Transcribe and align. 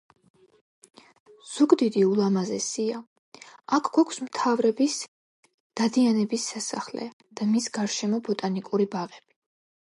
ზუგდიდი 1.49 2.05
ულამაზესია. 2.11 3.03
აქ 3.79 3.91
გვაქვს 3.99 4.19
მთავრების- 4.29 4.97
დადიანების 5.83 6.49
სასახლე 6.55 7.09
და 7.23 7.51
მის 7.55 7.73
გარშემო 7.81 8.25
ბოტანიკური 8.31 8.93
ბაღები. 8.97 9.27